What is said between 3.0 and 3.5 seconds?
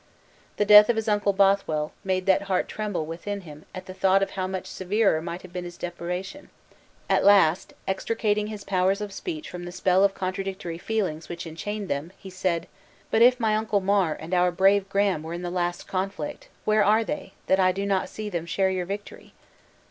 within